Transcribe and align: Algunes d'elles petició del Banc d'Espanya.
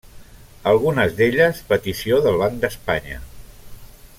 Algunes 0.69 1.13
d'elles 1.19 1.59
petició 1.73 2.19
del 2.25 2.41
Banc 2.45 2.57
d'Espanya. 2.65 3.21